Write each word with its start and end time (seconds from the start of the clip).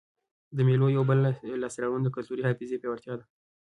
د 0.55 0.57
مېلو 0.67 0.87
یوه 0.95 1.05
بله 1.11 1.29
لاسته 1.63 1.79
راوړنه 1.81 2.03
د 2.05 2.13
کلتوري 2.15 2.41
حافظې 2.47 2.81
پیاوړتیا 2.81 3.13
ده. 3.19 3.25